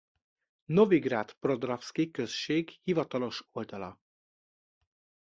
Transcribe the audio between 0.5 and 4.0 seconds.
Novigrad Podravski község hivatalos oldala